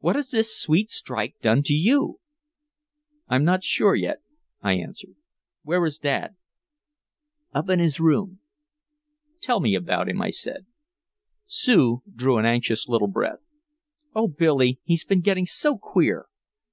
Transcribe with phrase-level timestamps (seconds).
[0.00, 2.18] What has this sweet strike done to you?"
[3.28, 4.20] "I'm not sure yet,"
[4.60, 5.14] I answered.
[5.62, 6.34] "Where is Dad?"
[7.54, 8.40] "Up in his room."
[9.40, 10.66] "Tell me about him," I said.
[11.46, 13.52] Sue drew an anxious little breath:
[14.16, 16.26] "Oh Billy, he has been getting so queer.